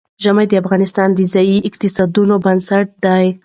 [0.23, 3.25] ژمی د افغانستان د ځایي اقتصادونو بنسټ دی.